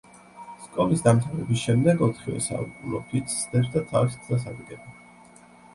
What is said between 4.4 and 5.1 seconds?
ადგება.